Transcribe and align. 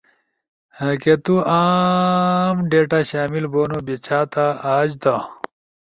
کہ 1.01 1.13
تو 1.23 1.35
عاام 1.53 2.55
ڈیٹا 2.71 2.99
شامل 3.09 3.43
بونو 3.53 3.79
بیچھاتا، 3.85 4.45
آج 4.75 4.89
دا 5.03 5.15